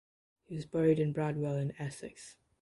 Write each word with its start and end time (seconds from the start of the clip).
He 0.45 0.55
was 0.55 0.65
buried 0.65 0.99
at 0.99 1.13
Bradwell 1.13 1.57
in 1.57 1.73
Essex. 1.79 2.35